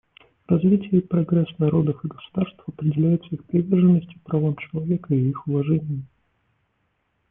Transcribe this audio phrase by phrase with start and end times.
[0.47, 6.07] Развитие и прогресс народов и государств определяются их приверженностью правам человека и их уважением.